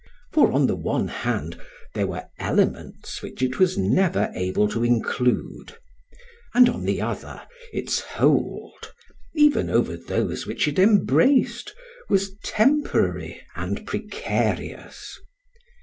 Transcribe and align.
For 0.33 0.51
on 0.51 0.65
the 0.65 0.75
one 0.75 1.09
hand 1.09 1.61
there 1.93 2.07
were 2.07 2.25
elements 2.39 3.21
which 3.21 3.43
it 3.43 3.59
was 3.59 3.77
never 3.77 4.31
able 4.33 4.67
to 4.69 4.83
include; 4.83 5.75
and 6.55 6.67
on 6.67 6.85
the 6.85 6.99
other, 7.03 7.43
its 7.71 7.99
hold 7.99 8.93
even 9.35 9.69
over 9.69 9.95
those 9.95 10.47
which 10.47 10.67
it 10.67 10.79
embraced 10.79 11.75
was 12.09 12.31
temporary 12.43 13.41
and 13.55 13.85
precarious. 13.85 15.19